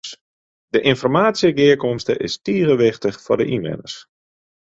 De 0.73 0.79
ynformaasjegearkomste 0.91 2.15
is 2.27 2.35
tige 2.45 2.75
wichtich 2.83 3.17
foar 3.23 3.39
de 3.39 3.45
ynwenners. 3.55 3.95